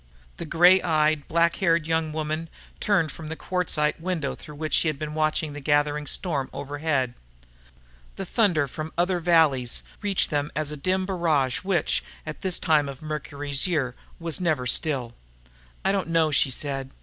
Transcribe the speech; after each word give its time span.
The 0.37 0.45
grey 0.45 0.81
eyed, 0.81 1.27
black 1.27 1.57
haired 1.57 1.85
young 1.85 2.11
woman 2.11 2.49
turned 2.79 3.11
from 3.11 3.27
the 3.27 3.35
quartzite 3.35 4.01
window 4.01 4.33
through 4.33 4.55
which 4.55 4.73
she 4.73 4.87
had 4.87 4.97
been 4.97 5.13
watching 5.13 5.53
the 5.53 5.59
gathering 5.61 6.07
storm 6.07 6.49
overhead. 6.51 7.13
The 8.15 8.25
thunder 8.25 8.67
from 8.67 8.93
other 8.97 9.19
valleys 9.19 9.83
reached 10.01 10.31
them 10.31 10.49
as 10.55 10.71
a 10.71 10.75
dim 10.75 11.05
barrage 11.05 11.57
which, 11.57 12.03
at 12.25 12.41
this 12.41 12.57
time 12.57 12.89
of 12.89 13.03
Mercury's 13.03 13.67
year, 13.67 13.93
was 14.19 14.41
never 14.41 14.65
still. 14.65 15.13
"I 15.85 15.91
don't 15.91 16.07
know," 16.09 16.31
she 16.31 16.49
said. 16.49 16.89